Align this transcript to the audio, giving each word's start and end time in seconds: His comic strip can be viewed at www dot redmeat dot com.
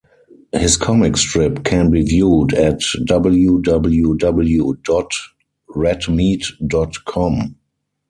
His 0.51 0.77
comic 0.77 1.15
strip 1.15 1.63
can 1.63 1.91
be 1.91 2.01
viewed 2.01 2.55
at 2.55 2.79
www 2.79 4.81
dot 4.81 5.11
redmeat 5.75 6.45
dot 6.67 6.95
com. 7.05 7.55